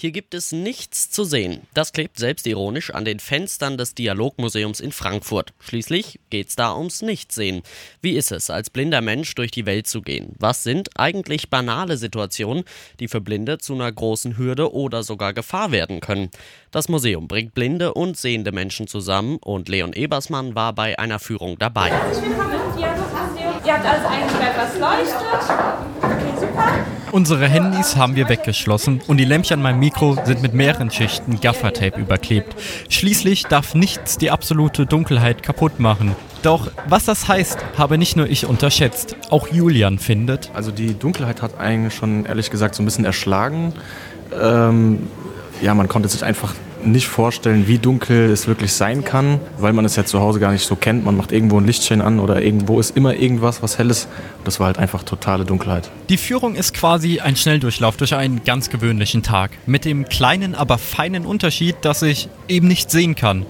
Hier 0.00 0.12
gibt 0.12 0.32
es 0.32 0.52
nichts 0.52 1.10
zu 1.10 1.24
sehen. 1.24 1.66
Das 1.74 1.92
klebt 1.92 2.20
selbstironisch 2.20 2.94
an 2.94 3.04
den 3.04 3.18
Fenstern 3.18 3.76
des 3.76 3.96
Dialogmuseums 3.96 4.78
in 4.78 4.92
Frankfurt. 4.92 5.52
Schließlich 5.58 6.20
geht's 6.30 6.54
da 6.54 6.76
ums 6.76 7.02
Nichtsehen. 7.02 7.62
Wie 8.00 8.12
ist 8.12 8.30
es, 8.30 8.48
als 8.48 8.70
blinder 8.70 9.00
Mensch 9.00 9.34
durch 9.34 9.50
die 9.50 9.66
Welt 9.66 9.88
zu 9.88 10.00
gehen? 10.00 10.36
Was 10.38 10.62
sind 10.62 10.90
eigentlich 10.96 11.50
banale 11.50 11.96
Situationen, 11.96 12.62
die 13.00 13.08
für 13.08 13.20
Blinde 13.20 13.58
zu 13.58 13.74
einer 13.74 13.90
großen 13.90 14.38
Hürde 14.38 14.72
oder 14.72 15.02
sogar 15.02 15.32
Gefahr 15.32 15.72
werden 15.72 15.98
können? 15.98 16.30
Das 16.70 16.88
Museum 16.88 17.26
bringt 17.26 17.54
blinde 17.54 17.92
und 17.92 18.16
sehende 18.16 18.52
Menschen 18.52 18.86
zusammen 18.86 19.38
und 19.38 19.68
Leon 19.68 19.94
Ebersmann 19.94 20.54
war 20.54 20.74
bei 20.74 20.96
einer 20.96 21.18
Führung 21.18 21.58
dabei. 21.58 21.90
Willkommen 21.90 22.52
im 22.52 22.78
Dialogmuseum. 22.78 23.66
Ihr 23.66 23.72
habt 23.72 23.84
alles 23.84 24.04
eingesperrt, 24.04 24.56
was 24.56 24.78
leuchtet. 24.78 26.07
Unsere 27.10 27.48
Handys 27.48 27.96
haben 27.96 28.16
wir 28.16 28.28
weggeschlossen 28.28 29.00
und 29.06 29.16
die 29.16 29.24
Lämpchen 29.24 29.54
an 29.54 29.62
meinem 29.62 29.80
Mikro 29.80 30.18
sind 30.24 30.42
mit 30.42 30.52
mehreren 30.52 30.90
Schichten 30.90 31.40
Gaffertape 31.40 31.98
überklebt. 31.98 32.54
Schließlich 32.90 33.44
darf 33.44 33.74
nichts 33.74 34.18
die 34.18 34.30
absolute 34.30 34.84
Dunkelheit 34.84 35.42
kaputt 35.42 35.80
machen. 35.80 36.14
Doch 36.42 36.70
was 36.86 37.06
das 37.06 37.26
heißt, 37.26 37.58
habe 37.78 37.98
nicht 37.98 38.16
nur 38.16 38.28
ich 38.28 38.46
unterschätzt. 38.46 39.16
Auch 39.30 39.48
Julian 39.48 39.98
findet. 39.98 40.50
Also 40.54 40.70
die 40.70 40.98
Dunkelheit 40.98 41.40
hat 41.42 41.58
eigentlich 41.58 41.94
schon 41.94 42.26
ehrlich 42.26 42.50
gesagt 42.50 42.74
so 42.74 42.82
ein 42.82 42.86
bisschen 42.86 43.04
erschlagen. 43.04 43.72
Ähm, 44.40 45.08
ja, 45.62 45.74
man 45.74 45.88
konnte 45.88 46.08
sich 46.08 46.22
einfach 46.24 46.54
nicht 46.84 47.08
vorstellen, 47.08 47.66
wie 47.66 47.78
dunkel 47.78 48.30
es 48.30 48.46
wirklich 48.46 48.72
sein 48.72 49.04
kann, 49.04 49.40
weil 49.58 49.72
man 49.72 49.84
es 49.84 49.96
ja 49.96 50.04
zu 50.04 50.20
Hause 50.20 50.40
gar 50.40 50.52
nicht 50.52 50.64
so 50.64 50.76
kennt. 50.76 51.04
Man 51.04 51.16
macht 51.16 51.32
irgendwo 51.32 51.58
ein 51.58 51.66
Lichtchen 51.66 52.00
an 52.00 52.20
oder 52.20 52.42
irgendwo 52.42 52.80
ist 52.80 52.96
immer 52.96 53.14
irgendwas, 53.14 53.62
was 53.62 53.78
helles. 53.78 54.08
Das 54.44 54.60
war 54.60 54.66
halt 54.66 54.78
einfach 54.78 55.02
totale 55.02 55.44
Dunkelheit. 55.44 55.90
Die 56.08 56.16
Führung 56.16 56.54
ist 56.54 56.74
quasi 56.74 57.20
ein 57.20 57.36
Schnelldurchlauf 57.36 57.96
durch 57.96 58.14
einen 58.14 58.44
ganz 58.44 58.70
gewöhnlichen 58.70 59.22
Tag. 59.22 59.50
Mit 59.66 59.84
dem 59.84 60.08
kleinen, 60.08 60.54
aber 60.54 60.78
feinen 60.78 61.26
Unterschied, 61.26 61.76
dass 61.82 62.02
ich 62.02 62.28
eben 62.48 62.68
nicht 62.68 62.90
sehen 62.90 63.14
kann. 63.14 63.46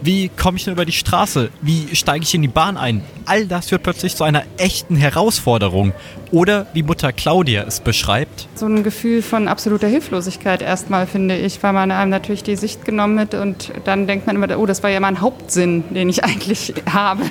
Wie 0.00 0.28
komme 0.28 0.58
ich 0.58 0.66
nur 0.66 0.74
über 0.74 0.84
die 0.84 0.92
Straße? 0.92 1.50
Wie 1.60 1.94
steige 1.96 2.22
ich 2.22 2.32
in 2.32 2.42
die 2.42 2.48
Bahn 2.48 2.76
ein? 2.76 3.02
All 3.26 3.46
das 3.46 3.70
wird 3.72 3.82
plötzlich 3.82 4.14
zu 4.14 4.22
einer 4.22 4.44
echten 4.56 4.94
Herausforderung. 4.94 5.92
Oder 6.30 6.66
wie 6.72 6.84
Mutter 6.84 7.12
Claudia 7.12 7.64
es 7.66 7.80
beschreibt. 7.80 8.46
So 8.54 8.66
ein 8.66 8.84
Gefühl 8.84 9.22
von 9.22 9.48
absoluter 9.48 9.88
Hilflosigkeit 9.88 10.62
erstmal, 10.62 11.06
finde 11.06 11.36
ich, 11.36 11.60
weil 11.62 11.72
man 11.72 11.90
einem 11.90 12.10
natürlich 12.10 12.44
die 12.44 12.54
Sicht 12.54 12.84
genommen 12.84 13.18
hat 13.18 13.34
und 13.34 13.72
dann 13.84 14.06
denkt 14.06 14.26
man 14.26 14.36
immer, 14.36 14.56
oh, 14.58 14.66
das 14.66 14.82
war 14.82 14.90
ja 14.90 15.00
mein 15.00 15.20
Hauptsinn, 15.20 15.82
den 15.92 16.08
ich 16.08 16.22
eigentlich 16.28 16.74
habe. 16.90 17.22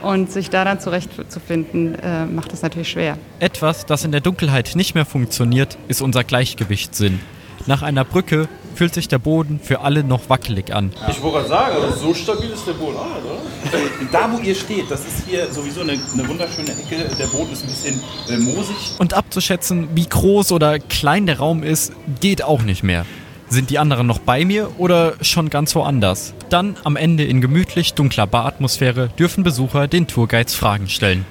Und 0.00 0.32
sich 0.32 0.48
da 0.48 0.64
dann 0.64 0.80
zurechtzufinden, 0.80 1.96
äh, 1.96 2.24
macht 2.26 2.52
es 2.52 2.62
natürlich 2.62 2.90
schwer. 2.90 3.18
Etwas, 3.40 3.84
das 3.84 4.04
in 4.04 4.12
der 4.12 4.20
Dunkelheit 4.20 4.72
nicht 4.74 4.94
mehr 4.94 5.04
funktioniert, 5.04 5.76
ist 5.88 6.00
unser 6.00 6.24
Gleichgewichtssinn. 6.24 7.20
Nach 7.66 7.82
einer 7.82 8.04
Brücke 8.04 8.48
fühlt 8.74 8.94
sich 8.94 9.08
der 9.08 9.18
Boden 9.18 9.60
für 9.62 9.80
alle 9.80 10.04
noch 10.04 10.28
wackelig 10.28 10.74
an. 10.74 10.92
Ich 11.08 11.22
wollte 11.22 11.38
gerade 11.38 11.48
sagen, 11.48 11.76
also 11.82 12.08
so 12.08 12.14
stabil 12.14 12.50
ist 12.50 12.66
der 12.66 12.72
Boden 12.72 12.96
auch, 12.96 13.24
oder? 13.24 13.38
Da, 14.12 14.30
wo 14.30 14.38
ihr 14.38 14.54
steht, 14.54 14.90
das 14.90 15.00
ist 15.00 15.26
hier 15.26 15.50
sowieso 15.50 15.80
eine, 15.80 15.92
eine 15.92 16.28
wunderschöne 16.28 16.68
Ecke. 16.70 17.08
Der 17.18 17.26
Boden 17.26 17.52
ist 17.52 17.62
ein 17.62 17.68
bisschen 17.68 18.00
äh, 18.28 18.36
moosig. 18.36 18.76
Und 18.98 19.14
abzuschätzen, 19.14 19.88
wie 19.94 20.06
groß 20.06 20.52
oder 20.52 20.78
klein 20.78 21.26
der 21.26 21.38
Raum 21.38 21.62
ist, 21.62 21.92
geht 22.20 22.42
auch 22.44 22.62
nicht 22.62 22.82
mehr. 22.82 23.06
Sind 23.48 23.70
die 23.70 23.78
anderen 23.78 24.06
noch 24.06 24.18
bei 24.18 24.44
mir 24.44 24.70
oder 24.78 25.14
schon 25.20 25.50
ganz 25.50 25.74
woanders? 25.74 26.34
Dann 26.48 26.76
am 26.84 26.96
Ende 26.96 27.24
in 27.24 27.40
gemütlich 27.40 27.94
dunkler 27.94 28.26
Baratmosphäre 28.26 29.10
dürfen 29.18 29.44
Besucher 29.44 29.86
den 29.86 30.06
Tourguides 30.06 30.54
Fragen 30.54 30.88
stellen. 30.88 31.26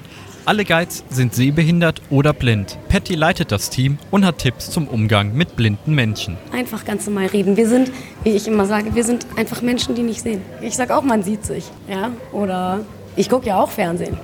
Alle 0.46 0.66
Guides 0.66 1.04
sind 1.08 1.34
sehbehindert 1.34 2.02
oder 2.10 2.34
blind. 2.34 2.76
Patty 2.90 3.14
leitet 3.14 3.50
das 3.50 3.70
Team 3.70 3.96
und 4.10 4.26
hat 4.26 4.38
Tipps 4.38 4.70
zum 4.70 4.88
Umgang 4.88 5.34
mit 5.34 5.56
blinden 5.56 5.94
Menschen. 5.94 6.36
Einfach 6.52 6.84
ganz 6.84 7.06
normal 7.06 7.28
reden. 7.28 7.56
Wir 7.56 7.66
sind, 7.66 7.90
wie 8.24 8.32
ich 8.32 8.46
immer 8.46 8.66
sage, 8.66 8.94
wir 8.94 9.04
sind 9.04 9.26
einfach 9.36 9.62
Menschen, 9.62 9.94
die 9.94 10.02
nicht 10.02 10.20
sehen. 10.20 10.42
Ich 10.60 10.76
sage 10.76 10.94
auch, 10.94 11.02
man 11.02 11.22
sieht 11.22 11.46
sich. 11.46 11.64
Ja? 11.88 12.10
Oder 12.30 12.84
ich 13.16 13.30
gucke 13.30 13.46
ja 13.46 13.58
auch 13.58 13.70
Fernsehen. 13.70 14.18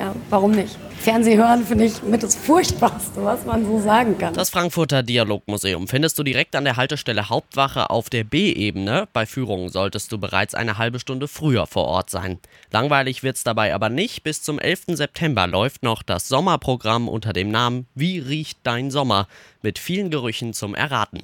Ja, 0.00 0.14
warum 0.30 0.52
nicht? 0.52 0.78
Fernseh 0.98 1.36
hören 1.36 1.66
finde 1.66 1.84
ich 1.84 2.02
mit 2.02 2.22
das 2.22 2.34
Furchtbarste, 2.34 3.22
was 3.22 3.44
man 3.44 3.66
so 3.66 3.78
sagen 3.80 4.16
kann. 4.16 4.32
Das 4.32 4.48
Frankfurter 4.48 5.02
Dialogmuseum 5.02 5.88
findest 5.88 6.18
du 6.18 6.22
direkt 6.22 6.56
an 6.56 6.64
der 6.64 6.76
Haltestelle 6.76 7.28
Hauptwache 7.28 7.90
auf 7.90 8.08
der 8.08 8.24
B-Ebene. 8.24 9.08
Bei 9.12 9.26
Führungen 9.26 9.68
solltest 9.68 10.10
du 10.10 10.16
bereits 10.16 10.54
eine 10.54 10.78
halbe 10.78 11.00
Stunde 11.00 11.28
früher 11.28 11.66
vor 11.66 11.84
Ort 11.84 12.08
sein. 12.08 12.38
Langweilig 12.70 13.22
wird's 13.22 13.44
dabei 13.44 13.74
aber 13.74 13.90
nicht. 13.90 14.22
Bis 14.22 14.42
zum 14.42 14.58
11. 14.58 14.84
September 14.88 15.46
läuft 15.46 15.82
noch 15.82 16.02
das 16.02 16.28
Sommerprogramm 16.28 17.06
unter 17.06 17.34
dem 17.34 17.50
Namen 17.50 17.86
Wie 17.94 18.18
riecht 18.18 18.60
dein 18.62 18.90
Sommer? 18.90 19.28
mit 19.62 19.78
vielen 19.78 20.10
Gerüchen 20.10 20.54
zum 20.54 20.74
Erraten. 20.74 21.18